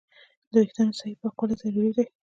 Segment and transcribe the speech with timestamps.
[0.51, 2.05] د وېښتیانو صحیح پاکوالی ضروري دی.